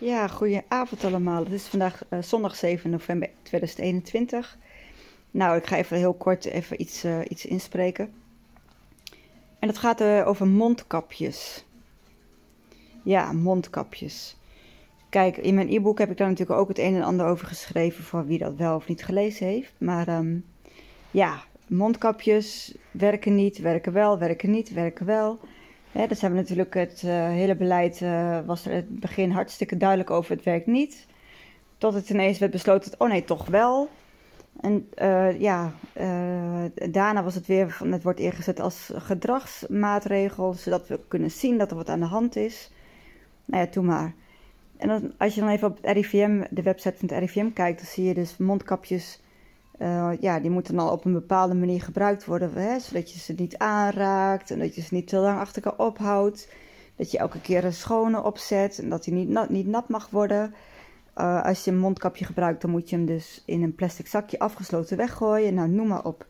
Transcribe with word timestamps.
Ja, 0.00 0.28
goedenavond 0.28 1.04
allemaal. 1.04 1.44
Het 1.44 1.52
is 1.52 1.66
vandaag 1.66 2.02
uh, 2.10 2.22
zondag 2.22 2.56
7 2.56 2.90
november 2.90 3.30
2021. 3.42 4.58
Nou, 5.30 5.56
ik 5.56 5.66
ga 5.66 5.76
even 5.76 5.96
heel 5.96 6.14
kort 6.14 6.44
even 6.44 6.80
iets, 6.80 7.04
uh, 7.04 7.18
iets 7.28 7.46
inspreken. 7.46 8.12
En 9.58 9.68
dat 9.68 9.78
gaat 9.78 10.00
uh, 10.00 10.26
over 10.26 10.46
mondkapjes. 10.46 11.64
Ja, 13.02 13.32
mondkapjes. 13.32 14.36
Kijk, 15.08 15.36
in 15.36 15.54
mijn 15.54 15.72
e-book 15.72 15.98
heb 15.98 16.10
ik 16.10 16.16
daar 16.16 16.28
natuurlijk 16.28 16.60
ook 16.60 16.68
het 16.68 16.78
een 16.78 16.94
en 16.94 17.02
ander 17.02 17.26
over 17.26 17.46
geschreven 17.46 18.04
voor 18.04 18.26
wie 18.26 18.38
dat 18.38 18.56
wel 18.56 18.76
of 18.76 18.88
niet 18.88 19.04
gelezen 19.04 19.46
heeft. 19.46 19.72
Maar 19.78 20.08
um, 20.08 20.44
ja, 21.10 21.42
mondkapjes 21.66 22.74
werken 22.90 23.34
niet, 23.34 23.58
werken 23.58 23.92
wel, 23.92 24.18
werken 24.18 24.50
niet, 24.50 24.72
werken 24.72 25.06
wel. 25.06 25.38
Ja, 25.92 26.06
dus 26.06 26.20
hebben 26.20 26.40
natuurlijk 26.40 26.74
het 26.74 27.02
uh, 27.04 27.10
hele 27.12 27.56
beleid, 27.56 28.00
uh, 28.00 28.38
was 28.46 28.66
er 28.66 28.72
het 28.72 29.00
begin 29.00 29.30
hartstikke 29.30 29.76
duidelijk 29.76 30.10
over 30.10 30.34
het 30.34 30.44
werkt 30.44 30.66
niet. 30.66 31.06
Tot 31.78 31.94
het 31.94 32.10
ineens 32.10 32.38
werd 32.38 32.52
besloten, 32.52 32.92
oh 32.98 33.08
nee, 33.08 33.24
toch 33.24 33.46
wel. 33.46 33.88
En 34.60 34.88
uh, 35.02 35.40
ja, 35.40 35.72
daarna 36.90 37.22
was 37.22 37.34
het 37.34 37.46
weer, 37.46 37.70
van, 37.70 37.92
het 37.92 38.02
wordt 38.02 38.20
ingezet 38.20 38.60
als 38.60 38.90
gedragsmaatregel, 38.94 40.52
zodat 40.52 40.88
we 40.88 41.00
kunnen 41.08 41.30
zien 41.30 41.58
dat 41.58 41.70
er 41.70 41.76
wat 41.76 41.88
aan 41.88 42.00
de 42.00 42.06
hand 42.06 42.36
is. 42.36 42.70
Nou 43.44 43.62
ja, 43.64 43.70
toen 43.70 43.84
maar. 43.84 44.14
En 44.76 44.88
dan, 44.88 45.12
als 45.18 45.34
je 45.34 45.40
dan 45.40 45.50
even 45.50 45.68
op 45.68 45.78
het 45.82 45.92
RIVM, 45.92 46.44
de 46.50 46.62
website 46.62 46.96
van 46.98 47.08
het 47.08 47.18
RIVM 47.18 47.52
kijkt, 47.52 47.78
dan 47.78 47.88
zie 47.88 48.04
je 48.04 48.14
dus 48.14 48.36
mondkapjes 48.36 49.20
uh, 49.82 50.10
ja, 50.20 50.40
die 50.40 50.50
moeten 50.50 50.76
dan 50.76 50.90
op 50.90 51.04
een 51.04 51.12
bepaalde 51.12 51.54
manier 51.54 51.82
gebruikt 51.82 52.24
worden, 52.24 52.52
hè, 52.54 52.78
zodat 52.78 53.12
je 53.12 53.18
ze 53.18 53.32
niet 53.32 53.58
aanraakt 53.58 54.50
en 54.50 54.58
dat 54.58 54.74
je 54.74 54.80
ze 54.80 54.94
niet 54.94 55.08
te 55.08 55.16
lang 55.16 55.38
achter 55.38 55.64
elkaar 55.64 55.86
ophoudt. 55.86 56.48
Dat 56.96 57.10
je 57.10 57.18
elke 57.18 57.40
keer 57.40 57.64
een 57.64 57.72
schone 57.72 58.22
opzet 58.22 58.78
en 58.78 58.88
dat 58.88 59.04
hij 59.04 59.14
niet 59.14 59.28
nat, 59.28 59.48
niet 59.48 59.66
nat 59.66 59.88
mag 59.88 60.10
worden. 60.10 60.54
Uh, 61.16 61.42
als 61.42 61.64
je 61.64 61.70
een 61.70 61.78
mondkapje 61.78 62.24
gebruikt, 62.24 62.60
dan 62.60 62.70
moet 62.70 62.90
je 62.90 62.96
hem 62.96 63.06
dus 63.06 63.42
in 63.46 63.62
een 63.62 63.74
plastic 63.74 64.06
zakje 64.06 64.38
afgesloten 64.38 64.96
weggooien. 64.96 65.54
Nou, 65.54 65.68
noem 65.68 65.86
maar 65.86 66.04
op. 66.04 66.26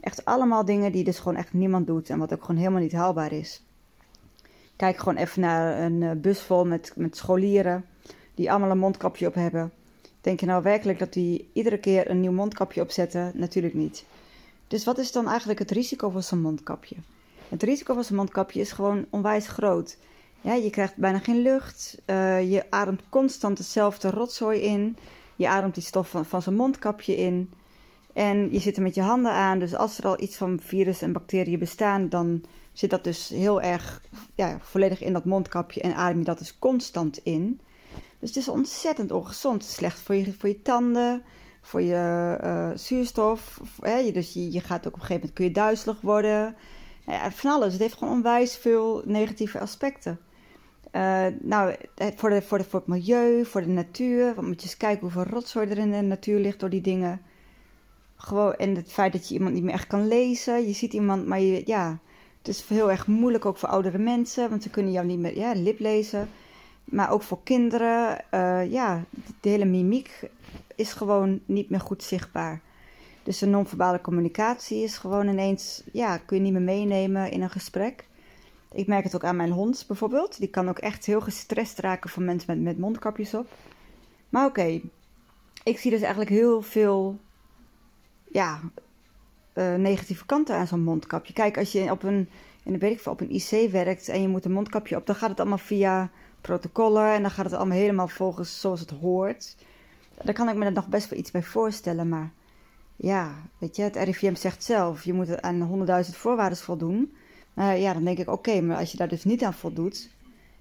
Echt 0.00 0.24
allemaal 0.24 0.64
dingen 0.64 0.92
die 0.92 1.04
dus 1.04 1.18
gewoon 1.18 1.36
echt 1.36 1.52
niemand 1.52 1.86
doet 1.86 2.10
en 2.10 2.18
wat 2.18 2.32
ook 2.32 2.40
gewoon 2.40 2.60
helemaal 2.60 2.80
niet 2.80 2.92
haalbaar 2.92 3.32
is. 3.32 3.64
Kijk 4.76 4.96
gewoon 4.96 5.16
even 5.16 5.40
naar 5.40 5.80
een 5.80 6.02
eh, 6.02 6.10
bus 6.16 6.42
vol 6.42 6.66
met, 6.66 6.92
met 6.96 7.16
scholieren 7.16 7.84
die 8.34 8.50
allemaal 8.50 8.70
een 8.70 8.78
mondkapje 8.78 9.26
op 9.26 9.34
hebben. 9.34 9.72
Denk 10.24 10.40
je 10.40 10.46
nou 10.46 10.62
werkelijk 10.62 10.98
dat 10.98 11.12
die 11.12 11.48
iedere 11.52 11.78
keer 11.78 12.10
een 12.10 12.20
nieuw 12.20 12.32
mondkapje 12.32 12.80
opzetten? 12.80 13.32
Natuurlijk 13.34 13.74
niet. 13.74 14.04
Dus 14.68 14.84
wat 14.84 14.98
is 14.98 15.12
dan 15.12 15.28
eigenlijk 15.28 15.58
het 15.58 15.70
risico 15.70 16.10
van 16.10 16.22
zo'n 16.22 16.40
mondkapje? 16.40 16.96
Het 17.48 17.62
risico 17.62 17.94
van 17.94 18.04
zo'n 18.04 18.16
mondkapje 18.16 18.60
is 18.60 18.72
gewoon 18.72 19.06
onwijs 19.10 19.48
groot. 19.48 19.96
Ja, 20.40 20.54
je 20.54 20.70
krijgt 20.70 20.96
bijna 20.96 21.18
geen 21.18 21.42
lucht. 21.42 21.98
Uh, 22.06 22.50
je 22.50 22.64
ademt 22.70 23.02
constant 23.08 23.58
hetzelfde 23.58 24.10
rotzooi 24.10 24.60
in. 24.60 24.96
Je 25.36 25.48
ademt 25.48 25.74
die 25.74 25.82
stof 25.82 26.08
van, 26.08 26.24
van 26.24 26.42
zo'n 26.42 26.54
mondkapje 26.54 27.16
in. 27.16 27.50
En 28.12 28.52
je 28.52 28.58
zit 28.58 28.76
er 28.76 28.82
met 28.82 28.94
je 28.94 29.02
handen 29.02 29.32
aan. 29.32 29.58
Dus 29.58 29.74
als 29.74 29.98
er 29.98 30.06
al 30.06 30.20
iets 30.20 30.36
van 30.36 30.60
virus 30.62 31.02
en 31.02 31.12
bacteriën 31.12 31.58
bestaan, 31.58 32.08
dan 32.08 32.44
zit 32.72 32.90
dat 32.90 33.04
dus 33.04 33.28
heel 33.28 33.62
erg 33.62 34.02
ja, 34.34 34.58
volledig 34.60 35.02
in 35.02 35.12
dat 35.12 35.24
mondkapje 35.24 35.80
en 35.80 35.94
adem 35.94 36.18
je 36.18 36.24
dat 36.24 36.38
dus 36.38 36.58
constant 36.58 37.20
in. 37.22 37.60
Dus 38.24 38.34
het 38.34 38.42
is 38.42 38.52
ontzettend 38.52 39.10
ongezond. 39.10 39.64
Slecht 39.64 40.00
voor 40.00 40.14
je, 40.14 40.32
voor 40.32 40.48
je 40.48 40.62
tanden, 40.62 41.22
voor 41.60 41.82
je 41.82 42.38
uh, 42.44 42.70
zuurstof. 42.74 43.60
Hè? 43.80 44.10
Dus 44.12 44.32
je, 44.32 44.52
je 44.52 44.60
gaat 44.60 44.86
ook 44.86 44.94
op 44.94 45.00
een 45.00 45.06
gegeven 45.06 45.14
moment 45.14 45.32
kun 45.32 45.44
je 45.44 45.50
duizelig 45.50 46.00
worden. 46.00 46.56
Ja, 47.06 47.30
van 47.30 47.50
alles. 47.50 47.72
Het 47.72 47.82
heeft 47.82 47.94
gewoon 47.94 48.14
onwijs 48.14 48.56
veel 48.56 49.02
negatieve 49.04 49.58
aspecten. 49.60 50.20
Uh, 50.92 51.26
nou, 51.40 51.74
voor, 52.16 52.30
de, 52.30 52.42
voor, 52.42 52.58
de, 52.58 52.64
voor 52.64 52.78
het 52.78 52.88
milieu, 52.88 53.44
voor 53.44 53.60
de 53.60 53.68
natuur. 53.68 54.34
Want 54.34 54.46
moet 54.46 54.60
je 54.60 54.66
eens 54.66 54.76
kijken 54.76 55.00
hoeveel 55.00 55.32
rotzooi 55.32 55.68
er 55.68 55.78
in 55.78 55.90
de 55.90 56.00
natuur 56.00 56.40
ligt 56.40 56.60
door 56.60 56.70
die 56.70 56.80
dingen. 56.80 57.20
Gewoon, 58.16 58.54
en 58.54 58.74
het 58.74 58.92
feit 58.92 59.12
dat 59.12 59.28
je 59.28 59.34
iemand 59.34 59.54
niet 59.54 59.62
meer 59.62 59.74
echt 59.74 59.86
kan 59.86 60.08
lezen. 60.08 60.66
Je 60.66 60.72
ziet 60.74 60.92
iemand, 60.92 61.26
maar 61.26 61.40
je, 61.40 61.62
ja, 61.64 61.98
het 62.38 62.48
is 62.48 62.64
heel 62.68 62.90
erg 62.90 63.06
moeilijk 63.06 63.46
ook 63.46 63.56
voor 63.56 63.68
oudere 63.68 63.98
mensen. 63.98 64.50
Want 64.50 64.62
ze 64.62 64.70
kunnen 64.70 64.92
jou 64.92 65.06
niet 65.06 65.18
meer 65.18 65.36
ja, 65.36 65.52
lip 65.54 65.78
lezen. 65.78 66.28
Maar 66.84 67.10
ook 67.10 67.22
voor 67.22 67.42
kinderen, 67.42 68.24
uh, 68.34 68.70
ja, 68.72 69.04
de 69.40 69.48
hele 69.48 69.64
mimiek 69.64 70.20
is 70.74 70.92
gewoon 70.92 71.40
niet 71.46 71.70
meer 71.70 71.80
goed 71.80 72.02
zichtbaar. 72.02 72.60
Dus 73.22 73.38
de 73.38 73.46
non-verbale 73.46 74.00
communicatie 74.00 74.82
is 74.82 74.98
gewoon 74.98 75.28
ineens, 75.28 75.82
ja, 75.92 76.18
kun 76.18 76.36
je 76.36 76.42
niet 76.42 76.52
meer 76.52 76.62
meenemen 76.62 77.30
in 77.30 77.42
een 77.42 77.50
gesprek. 77.50 78.06
Ik 78.72 78.86
merk 78.86 79.04
het 79.04 79.14
ook 79.14 79.24
aan 79.24 79.36
mijn 79.36 79.50
hond 79.50 79.84
bijvoorbeeld. 79.86 80.38
Die 80.38 80.48
kan 80.48 80.68
ook 80.68 80.78
echt 80.78 81.06
heel 81.06 81.20
gestrest 81.20 81.78
raken 81.78 82.10
van 82.10 82.24
mensen 82.24 82.54
met, 82.54 82.64
met 82.64 82.78
mondkapjes 82.78 83.34
op. 83.34 83.46
Maar 84.28 84.46
oké, 84.46 84.80
ik 85.64 85.78
zie 85.78 85.90
dus 85.90 86.00
eigenlijk 86.00 86.30
heel 86.30 86.62
veel, 86.62 87.18
ja, 88.24 88.60
uh, 89.54 89.74
negatieve 89.74 90.26
kanten 90.26 90.56
aan 90.56 90.66
zo'n 90.66 90.82
mondkapje. 90.82 91.32
Kijk, 91.32 91.58
als 91.58 91.72
je 91.72 91.90
op 91.90 92.02
een, 92.02 92.28
in 92.62 92.78
de, 92.78 92.90
ik 92.90 93.06
op 93.06 93.20
een 93.20 93.34
IC 93.34 93.70
werkt 93.70 94.08
en 94.08 94.20
je 94.22 94.28
moet 94.28 94.44
een 94.44 94.52
mondkapje 94.52 94.96
op, 94.96 95.06
dan 95.06 95.14
gaat 95.14 95.30
het 95.30 95.40
allemaal 95.40 95.58
via 95.58 96.10
protocollen 96.46 97.12
en 97.12 97.22
dan 97.22 97.30
gaat 97.30 97.44
het 97.44 97.54
allemaal 97.54 97.78
helemaal 97.78 98.08
volgens 98.08 98.60
zoals 98.60 98.80
het 98.80 98.90
hoort. 98.90 99.56
Daar 100.22 100.34
kan 100.34 100.48
ik 100.48 100.54
me 100.54 100.70
nog 100.70 100.88
best 100.88 101.08
wel 101.08 101.18
iets 101.18 101.30
bij 101.30 101.42
voorstellen, 101.42 102.08
maar 102.08 102.32
ja, 102.96 103.34
weet 103.58 103.76
je, 103.76 103.82
het 103.82 103.96
RIVM 103.96 104.34
zegt 104.34 104.64
zelf, 104.64 105.04
je 105.04 105.12
moet 105.12 105.42
aan 105.42 105.86
100.000 106.04 106.10
voorwaarden 106.10 106.58
voldoen. 106.58 107.14
Ja, 107.54 107.92
dan 107.92 108.04
denk 108.04 108.18
ik, 108.18 108.28
oké, 108.28 108.60
maar 108.60 108.76
als 108.76 108.90
je 108.90 108.96
daar 108.96 109.08
dus 109.08 109.24
niet 109.24 109.44
aan 109.44 109.54
voldoet, 109.54 110.10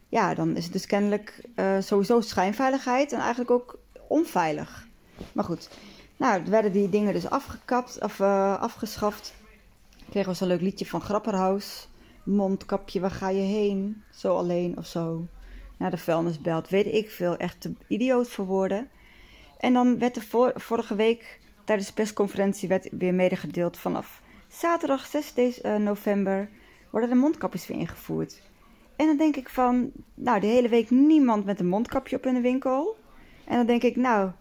ja, 0.09 0.33
dan 0.33 0.55
is 0.55 0.63
het 0.63 0.73
dus 0.73 0.85
kennelijk 0.85 1.49
uh, 1.55 1.75
sowieso 1.79 2.21
schijnveiligheid 2.21 3.11
en 3.11 3.19
eigenlijk 3.19 3.51
ook 3.51 3.79
onveilig. 4.07 4.87
Maar 5.31 5.43
goed, 5.43 5.69
nou, 6.17 6.43
werden 6.45 6.71
die 6.71 6.89
dingen 6.89 7.13
dus 7.13 7.29
afgekapt 7.29 8.01
of 8.01 8.19
uh, 8.19 8.61
afgeschaft. 8.61 9.33
Kregen 10.09 10.31
we 10.31 10.37
zo'n 10.37 10.47
leuk 10.47 10.61
liedje 10.61 10.85
van 10.85 11.01
Grapperhaus. 11.01 11.87
Mondkapje, 12.23 12.99
waar 12.99 13.11
ga 13.11 13.29
je 13.29 13.41
heen? 13.41 14.03
Zo 14.11 14.37
alleen 14.37 14.77
of 14.77 14.85
zo 14.85 15.27
naar 15.77 15.91
de 15.91 15.97
vuilnisbelt, 15.97 16.69
weet 16.69 16.93
ik 16.93 17.09
veel, 17.09 17.37
echt 17.37 17.61
te 17.61 17.73
idioot 17.87 18.29
voor 18.29 18.45
woorden. 18.45 18.89
En 19.57 19.73
dan 19.73 19.99
werd 19.99 20.15
er 20.15 20.51
vorige 20.55 20.95
week 20.95 21.39
tijdens 21.63 21.87
de 21.87 21.93
persconferentie 21.93 22.67
werd 22.67 22.89
weer 22.91 23.13
medegedeeld 23.13 23.77
vanaf 23.77 24.21
zaterdag 24.47 25.05
6 25.05 25.33
uh, 25.37 25.75
november 25.75 26.49
worden 26.89 27.09
de 27.09 27.15
mondkapjes 27.15 27.67
weer 27.67 27.77
ingevoerd. 27.77 28.41
En 28.95 29.05
dan 29.05 29.17
denk 29.17 29.35
ik 29.35 29.49
van, 29.49 29.91
nou 30.13 30.39
de 30.39 30.47
hele 30.47 30.69
week 30.69 30.89
niemand 30.89 31.45
met 31.45 31.59
een 31.59 31.67
mondkapje 31.67 32.15
op 32.15 32.25
in 32.25 32.33
de 32.33 32.41
winkel. 32.41 32.97
En 33.45 33.57
dan 33.57 33.65
denk 33.65 33.83
ik, 33.83 33.95
nou 33.95 34.31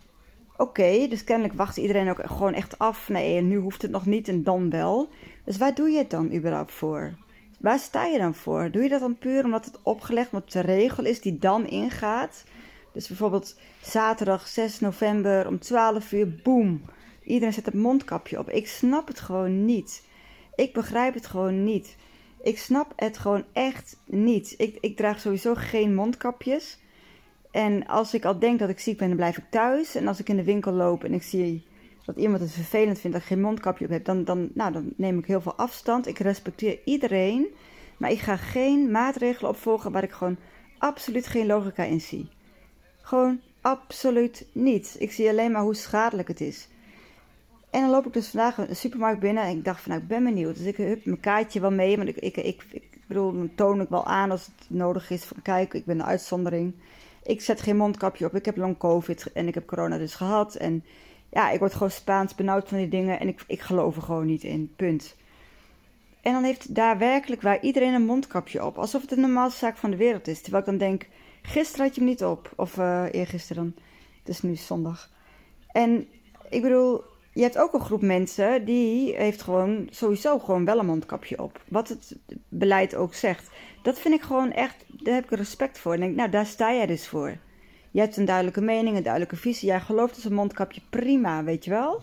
oké, 0.56 1.06
dus 1.08 1.24
kennelijk 1.24 1.54
wacht 1.54 1.76
iedereen 1.76 2.10
ook 2.10 2.20
gewoon 2.24 2.54
echt 2.54 2.78
af. 2.78 3.08
Nee, 3.08 3.40
nu 3.40 3.56
hoeft 3.56 3.82
het 3.82 3.90
nog 3.90 4.06
niet 4.06 4.28
en 4.28 4.42
dan 4.42 4.70
wel. 4.70 5.08
Dus 5.44 5.56
waar 5.56 5.74
doe 5.74 5.90
je 5.90 5.98
het 5.98 6.10
dan 6.10 6.34
überhaupt 6.34 6.72
voor? 6.72 7.14
Waar 7.62 7.78
sta 7.78 8.04
je 8.04 8.18
dan 8.18 8.34
voor? 8.34 8.70
Doe 8.70 8.82
je 8.82 8.88
dat 8.88 9.00
dan 9.00 9.18
puur 9.18 9.44
omdat 9.44 9.64
het 9.64 9.78
opgelegd, 9.82 10.32
omdat 10.32 10.52
de 10.52 10.60
regel 10.60 11.04
is 11.04 11.20
die 11.20 11.38
dan 11.38 11.66
ingaat? 11.66 12.44
Dus 12.92 13.08
bijvoorbeeld 13.08 13.58
zaterdag 13.82 14.48
6 14.48 14.80
november 14.80 15.46
om 15.46 15.58
12 15.58 16.12
uur, 16.12 16.40
boem. 16.42 16.82
Iedereen 17.24 17.54
zet 17.54 17.66
het 17.66 17.74
mondkapje 17.74 18.38
op. 18.38 18.50
Ik 18.50 18.68
snap 18.68 19.08
het 19.08 19.20
gewoon 19.20 19.64
niet. 19.64 20.02
Ik 20.54 20.72
begrijp 20.72 21.14
het 21.14 21.26
gewoon 21.26 21.64
niet. 21.64 21.96
Ik 22.42 22.58
snap 22.58 22.92
het 22.96 23.18
gewoon 23.18 23.44
echt 23.52 23.96
niet. 24.04 24.54
Ik, 24.56 24.78
ik 24.80 24.96
draag 24.96 25.20
sowieso 25.20 25.54
geen 25.54 25.94
mondkapjes. 25.94 26.78
En 27.50 27.86
als 27.86 28.14
ik 28.14 28.24
al 28.24 28.38
denk 28.38 28.58
dat 28.58 28.68
ik 28.68 28.78
ziek 28.78 28.98
ben, 28.98 29.08
dan 29.08 29.16
blijf 29.16 29.38
ik 29.38 29.50
thuis. 29.50 29.94
En 29.94 30.08
als 30.08 30.20
ik 30.20 30.28
in 30.28 30.36
de 30.36 30.44
winkel 30.44 30.72
loop 30.72 31.04
en 31.04 31.12
ik 31.12 31.22
zie 31.22 31.66
dat 32.04 32.16
iemand 32.16 32.40
het 32.40 32.52
vervelend 32.52 32.98
vindt 32.98 33.16
dat 33.16 33.26
ik 33.26 33.32
geen 33.32 33.40
mondkapje 33.40 33.84
op 33.84 33.90
heb, 33.90 34.04
dan, 34.04 34.24
dan, 34.24 34.50
nou, 34.54 34.72
dan 34.72 34.92
neem 34.96 35.18
ik 35.18 35.26
heel 35.26 35.40
veel 35.40 35.56
afstand. 35.56 36.06
Ik 36.06 36.18
respecteer 36.18 36.78
iedereen, 36.84 37.46
maar 37.96 38.10
ik 38.10 38.18
ga 38.18 38.36
geen 38.36 38.90
maatregelen 38.90 39.50
opvolgen 39.50 39.92
waar 39.92 40.02
ik 40.02 40.12
gewoon 40.12 40.36
absoluut 40.78 41.26
geen 41.26 41.46
logica 41.46 41.84
in 41.84 42.00
zie. 42.00 42.28
Gewoon 43.00 43.40
absoluut 43.60 44.46
niet. 44.52 44.96
Ik 44.98 45.12
zie 45.12 45.28
alleen 45.28 45.52
maar 45.52 45.62
hoe 45.62 45.74
schadelijk 45.74 46.28
het 46.28 46.40
is. 46.40 46.68
En 47.70 47.80
dan 47.80 47.90
loop 47.90 48.06
ik 48.06 48.12
dus 48.12 48.28
vandaag 48.28 48.58
een 48.58 48.76
supermarkt 48.76 49.20
binnen 49.20 49.44
en 49.44 49.56
ik 49.56 49.64
dacht 49.64 49.80
van 49.80 49.90
nou, 49.90 50.02
ik 50.02 50.08
ben 50.08 50.24
benieuwd. 50.24 50.56
Dus 50.56 50.66
ik 50.66 50.76
heb 50.76 51.04
mijn 51.04 51.20
kaartje 51.20 51.60
wel 51.60 51.70
mee, 51.70 51.96
want 51.96 52.08
ik, 52.08 52.16
ik, 52.16 52.36
ik, 52.36 52.64
ik 52.70 53.00
bedoel, 53.06 53.32
dan 53.32 53.50
toon 53.54 53.80
ik 53.80 53.88
wel 53.88 54.06
aan 54.06 54.30
als 54.30 54.46
het 54.46 54.66
nodig 54.68 55.10
is. 55.10 55.24
Van 55.24 55.42
kijk, 55.42 55.74
ik 55.74 55.84
ben 55.84 55.98
een 55.98 56.06
uitzondering. 56.06 56.74
Ik 57.22 57.40
zet 57.40 57.60
geen 57.60 57.76
mondkapje 57.76 58.26
op, 58.26 58.34
ik 58.34 58.44
heb 58.44 58.56
long 58.56 58.78
covid 58.78 59.32
en 59.32 59.48
ik 59.48 59.54
heb 59.54 59.66
corona 59.66 59.98
dus 59.98 60.14
gehad. 60.14 60.54
En 60.54 60.84
ja, 61.32 61.50
ik 61.50 61.58
word 61.58 61.72
gewoon 61.72 61.90
Spaans 61.90 62.34
benauwd 62.34 62.68
van 62.68 62.78
die 62.78 62.88
dingen 62.88 63.20
en 63.20 63.28
ik, 63.28 63.44
ik 63.46 63.60
geloof 63.60 63.96
er 63.96 64.02
gewoon 64.02 64.26
niet 64.26 64.44
in. 64.44 64.72
Punt. 64.76 65.16
En 66.22 66.32
dan 66.32 66.42
heeft 66.42 66.74
daar 66.74 66.98
werkelijk 66.98 67.42
waar 67.42 67.60
iedereen 67.60 67.94
een 67.94 68.04
mondkapje 68.04 68.64
op. 68.64 68.78
Alsof 68.78 69.00
het 69.00 69.10
de 69.10 69.16
normaalste 69.16 69.58
zaak 69.58 69.76
van 69.76 69.90
de 69.90 69.96
wereld 69.96 70.28
is. 70.28 70.40
Terwijl 70.40 70.62
ik 70.62 70.68
dan 70.68 70.78
denk, 70.78 71.06
gisteren 71.42 71.86
had 71.86 71.94
je 71.94 72.00
hem 72.00 72.10
niet 72.10 72.24
op. 72.24 72.52
Of 72.56 72.76
uh, 72.76 73.04
eergisteren. 73.10 73.76
Het 74.18 74.28
is 74.28 74.42
nu 74.42 74.56
zondag. 74.56 75.10
En 75.70 76.06
ik 76.48 76.62
bedoel, 76.62 77.04
je 77.32 77.42
hebt 77.42 77.58
ook 77.58 77.72
een 77.72 77.80
groep 77.80 78.02
mensen 78.02 78.64
die 78.64 79.14
heeft 79.16 79.42
gewoon 79.42 79.88
sowieso 79.90 80.38
gewoon 80.38 80.64
wel 80.64 80.78
een 80.78 80.86
mondkapje 80.86 81.42
op. 81.42 81.60
Wat 81.68 81.88
het 81.88 82.16
beleid 82.48 82.94
ook 82.94 83.14
zegt. 83.14 83.50
Dat 83.82 83.98
vind 83.98 84.14
ik 84.14 84.22
gewoon 84.22 84.52
echt, 84.52 84.84
daar 84.88 85.14
heb 85.14 85.24
ik 85.24 85.38
respect 85.38 85.78
voor. 85.78 85.92
En 85.92 86.00
denk, 86.00 86.16
nou 86.16 86.30
daar 86.30 86.46
sta 86.46 86.74
jij 86.74 86.86
dus 86.86 87.08
voor. 87.08 87.36
Jij 87.92 88.04
hebt 88.04 88.16
een 88.16 88.24
duidelijke 88.24 88.60
mening, 88.60 88.96
een 88.96 89.02
duidelijke 89.02 89.36
visie. 89.36 89.68
Jij 89.68 89.80
gelooft 89.80 90.14
dus 90.14 90.24
een 90.24 90.34
mondkapje 90.34 90.80
prima, 90.90 91.44
weet 91.44 91.64
je 91.64 91.70
wel? 91.70 92.02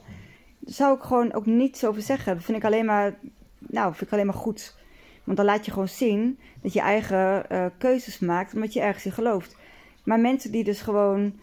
Daar 0.59 0.73
zou 0.73 0.95
ik 0.95 1.03
gewoon 1.03 1.33
ook 1.33 1.45
niets 1.45 1.85
over 1.85 2.01
zeggen. 2.01 2.35
Dat 2.35 2.43
vind 2.43 2.57
ik 2.57 2.63
alleen 2.63 2.85
maar, 2.85 3.15
nou, 3.59 3.93
vind 3.93 4.05
ik 4.05 4.13
alleen 4.13 4.25
maar 4.25 4.35
goed. 4.35 4.75
Want 5.23 5.37
dan 5.37 5.45
laat 5.45 5.65
je 5.65 5.71
gewoon 5.71 5.87
zien 5.87 6.39
dat 6.61 6.73
je 6.73 6.79
eigen 6.79 7.45
uh, 7.51 7.65
keuzes 7.77 8.19
maakt 8.19 8.53
omdat 8.53 8.73
je 8.73 8.81
ergens 8.81 9.05
in 9.05 9.11
gelooft. 9.11 9.55
Maar 10.03 10.19
mensen 10.19 10.51
die 10.51 10.63
dus 10.63 10.81
gewoon 10.81 11.39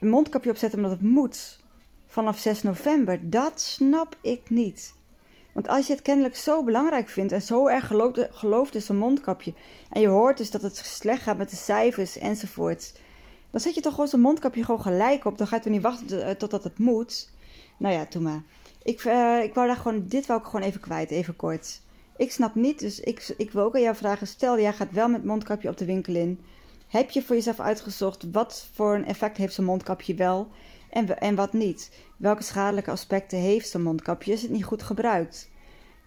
een 0.00 0.08
mondkapje 0.08 0.50
opzetten 0.50 0.78
omdat 0.78 0.98
het 0.98 1.08
moet 1.08 1.60
vanaf 2.06 2.38
6 2.38 2.62
november, 2.62 3.30
dat 3.30 3.60
snap 3.60 4.16
ik 4.20 4.50
niet. 4.50 4.94
Want 5.52 5.68
als 5.68 5.86
je 5.86 5.92
het 5.92 6.02
kennelijk 6.02 6.36
zo 6.36 6.64
belangrijk 6.64 7.08
vindt 7.08 7.32
en 7.32 7.42
zo 7.42 7.66
erg 7.66 7.86
gelooft, 7.86 8.28
gelooft 8.30 8.74
is 8.74 8.88
een 8.88 8.96
mondkapje, 8.96 9.54
en 9.90 10.00
je 10.00 10.08
hoort 10.08 10.36
dus 10.36 10.50
dat 10.50 10.62
het 10.62 10.76
slecht 10.76 11.22
gaat 11.22 11.38
met 11.38 11.50
de 11.50 11.56
cijfers 11.56 12.18
enzovoorts, 12.18 12.94
dan 13.52 13.60
zet 13.60 13.74
je 13.74 13.80
toch 13.80 13.92
gewoon 13.92 14.08
zo'n 14.08 14.20
mondkapje 14.20 14.64
gewoon 14.64 14.82
gelijk 14.82 15.24
op. 15.24 15.38
Dan 15.38 15.46
ga 15.46 15.60
je 15.64 15.70
niet 15.70 15.82
wachten 15.82 16.24
eh, 16.24 16.34
totdat 16.34 16.64
het 16.64 16.78
moet. 16.78 17.30
Nou 17.76 17.94
ja, 17.94 18.06
doe 18.10 18.22
maar. 18.22 18.42
Ik, 18.82 19.04
uh, 19.04 19.42
ik 19.42 19.54
wou 19.54 19.66
daar 19.66 19.76
gewoon, 19.76 20.06
dit 20.06 20.26
wou 20.26 20.40
ik 20.40 20.46
gewoon 20.46 20.66
even 20.66 20.80
kwijt, 20.80 21.10
even 21.10 21.36
kort. 21.36 21.80
Ik 22.16 22.32
snap 22.32 22.54
niet, 22.54 22.78
dus 22.78 23.00
ik, 23.00 23.34
ik 23.36 23.50
wil 23.50 23.62
ook 23.62 23.74
aan 23.74 23.80
jou 23.80 23.96
vragen. 23.96 24.26
Stel, 24.26 24.60
jij 24.60 24.72
gaat 24.72 24.92
wel 24.92 25.08
met 25.08 25.24
mondkapje 25.24 25.68
op 25.68 25.76
de 25.76 25.84
winkel 25.84 26.14
in. 26.14 26.40
Heb 26.88 27.10
je 27.10 27.22
voor 27.22 27.36
jezelf 27.36 27.60
uitgezocht 27.60 28.30
wat 28.32 28.68
voor 28.72 28.94
een 28.94 29.06
effect 29.06 29.36
heeft 29.36 29.54
zo'n 29.54 29.64
mondkapje 29.64 30.14
wel 30.14 30.48
en, 30.90 31.18
en 31.18 31.34
wat 31.34 31.52
niet? 31.52 31.90
Welke 32.16 32.42
schadelijke 32.42 32.90
aspecten 32.90 33.38
heeft 33.38 33.68
zo'n 33.68 33.82
mondkapje? 33.82 34.32
Is 34.32 34.42
het 34.42 34.50
niet 34.50 34.64
goed 34.64 34.82
gebruikt? 34.82 35.50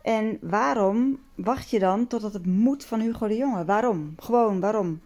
En 0.02 0.38
waarom 0.42 1.20
wacht 1.36 1.70
je 1.70 1.80
dan 1.80 2.08
totdat 2.08 2.34
het 2.34 2.46
moet 2.46 2.86
van 2.86 3.00
Hugo 3.00 3.28
de 3.28 3.36
Jonge? 3.36 3.66
Waarom? 3.66 4.14
Gewoon, 4.18 4.60
waarom? 4.60 5.02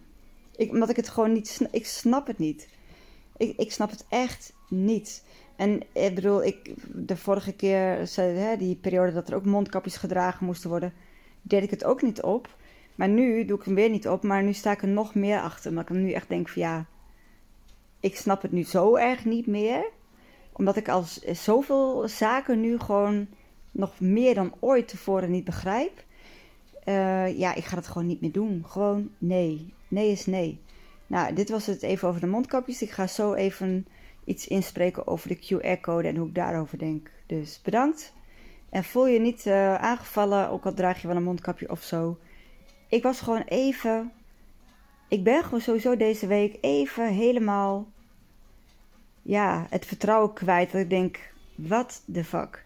Ik, 0.60 0.70
omdat 0.70 0.90
ik 0.90 0.96
het 0.96 1.08
gewoon 1.08 1.32
niet... 1.32 1.68
Ik 1.70 1.86
snap 1.86 2.26
het 2.26 2.38
niet. 2.38 2.68
Ik, 3.36 3.56
ik 3.56 3.72
snap 3.72 3.90
het 3.90 4.04
echt 4.08 4.52
niet. 4.68 5.24
En 5.56 5.82
ik 5.92 6.14
bedoel, 6.14 6.44
ik, 6.44 6.74
de 6.94 7.16
vorige 7.16 7.52
keer, 7.52 8.10
hè, 8.16 8.56
die 8.56 8.76
periode 8.76 9.12
dat 9.12 9.28
er 9.28 9.34
ook 9.34 9.44
mondkapjes 9.44 9.96
gedragen 9.96 10.46
moesten 10.46 10.70
worden, 10.70 10.92
deed 11.42 11.62
ik 11.62 11.70
het 11.70 11.84
ook 11.84 12.02
niet 12.02 12.22
op. 12.22 12.56
Maar 12.94 13.08
nu 13.08 13.44
doe 13.44 13.58
ik 13.58 13.64
hem 13.64 13.74
weer 13.74 13.90
niet 13.90 14.08
op, 14.08 14.22
maar 14.22 14.42
nu 14.42 14.52
sta 14.52 14.72
ik 14.72 14.82
er 14.82 14.88
nog 14.88 15.14
meer 15.14 15.40
achter. 15.40 15.70
Omdat 15.70 15.88
ik 15.88 15.96
nu 15.96 16.12
echt 16.12 16.28
denk 16.28 16.48
van 16.48 16.62
ja, 16.62 16.86
ik 18.00 18.16
snap 18.16 18.42
het 18.42 18.52
nu 18.52 18.62
zo 18.62 18.96
erg 18.96 19.24
niet 19.24 19.46
meer. 19.46 19.84
Omdat 20.52 20.76
ik 20.76 20.88
als 20.88 21.18
zoveel 21.22 22.08
zaken 22.08 22.60
nu 22.60 22.78
gewoon 22.78 23.26
nog 23.70 24.00
meer 24.00 24.34
dan 24.34 24.54
ooit 24.58 24.88
tevoren 24.88 25.30
niet 25.30 25.44
begrijp. 25.44 26.04
Uh, 26.90 27.38
ja, 27.38 27.54
ik 27.54 27.64
ga 27.64 27.76
het 27.76 27.86
gewoon 27.86 28.06
niet 28.06 28.20
meer 28.20 28.32
doen. 28.32 28.64
Gewoon 28.66 29.10
nee. 29.18 29.74
Nee 29.88 30.10
is 30.10 30.26
nee. 30.26 30.60
Nou, 31.06 31.34
dit 31.34 31.50
was 31.50 31.66
het 31.66 31.82
even 31.82 32.08
over 32.08 32.20
de 32.20 32.26
mondkapjes. 32.26 32.82
Ik 32.82 32.90
ga 32.90 33.06
zo 33.06 33.34
even 33.34 33.86
iets 34.24 34.46
inspreken 34.46 35.06
over 35.06 35.28
de 35.28 35.36
QR-code 35.36 36.08
en 36.08 36.16
hoe 36.16 36.28
ik 36.28 36.34
daarover 36.34 36.78
denk. 36.78 37.10
Dus 37.26 37.60
bedankt. 37.62 38.12
En 38.68 38.84
voel 38.84 39.06
je 39.06 39.20
niet 39.20 39.46
uh, 39.46 39.74
aangevallen, 39.74 40.48
ook 40.48 40.64
al 40.64 40.74
draag 40.74 41.00
je 41.00 41.06
wel 41.06 41.16
een 41.16 41.22
mondkapje 41.22 41.70
of 41.70 41.82
zo. 41.82 42.18
Ik 42.88 43.02
was 43.02 43.20
gewoon 43.20 43.42
even. 43.42 44.12
Ik 45.08 45.24
ben 45.24 45.44
gewoon 45.44 45.60
sowieso 45.60 45.96
deze 45.96 46.26
week 46.26 46.58
even 46.60 47.08
helemaal. 47.08 47.86
Ja, 49.22 49.66
het 49.70 49.86
vertrouwen 49.86 50.32
kwijt. 50.32 50.72
Dat 50.72 50.80
ik 50.80 50.90
denk: 50.90 51.32
wat 51.54 52.02
de 52.04 52.24
fuck? 52.24 52.64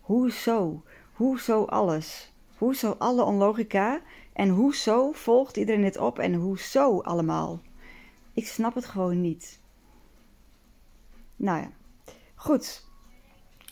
Hoezo? 0.00 0.82
Hoezo 1.12 1.64
alles? 1.64 2.32
Hoezo 2.64 2.94
alle 2.98 3.22
onlogica? 3.22 4.00
En 4.32 4.48
hoezo 4.48 5.12
volgt 5.12 5.56
iedereen 5.56 5.82
dit 5.82 5.98
op? 5.98 6.18
En 6.18 6.34
hoezo 6.34 7.00
allemaal? 7.00 7.60
Ik 8.32 8.46
snap 8.46 8.74
het 8.74 8.84
gewoon 8.84 9.20
niet. 9.20 9.60
Nou 11.36 11.60
ja, 11.60 11.70
goed. 12.34 12.84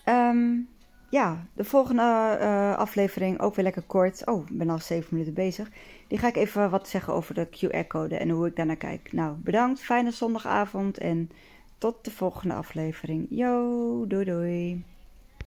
Um, 0.09 0.69
ja, 1.11 1.47
de 1.55 1.65
volgende 1.65 2.39
uh, 2.41 2.77
aflevering, 2.77 3.41
ook 3.41 3.55
weer 3.55 3.65
lekker 3.65 3.83
kort. 3.83 4.27
Oh, 4.27 4.49
ik 4.49 4.59
ben 4.59 4.71
al 4.71 4.79
zeven 4.79 5.09
minuten 5.11 5.35
bezig. 5.35 5.71
Die 6.09 6.19
ga 6.19 6.29
ik 6.29 6.37
even 6.37 6.71
wat 6.71 6.89
zeggen 6.89 7.13
over 7.13 7.35
de 7.35 7.49
QR-code 7.49 8.17
en 8.17 8.29
hoe 8.29 8.47
ik 8.47 8.57
daarnaar 8.57 8.77
kijk. 8.77 9.13
Nou, 9.13 9.37
bedankt, 9.37 9.81
fijne 9.81 10.11
zondagavond 10.11 10.99
en 10.99 11.31
tot 11.79 12.05
de 12.05 12.11
volgende 12.11 12.55
aflevering. 12.55 13.27
Yo, 13.31 14.07
doei 14.07 14.25
doei. 14.25 14.85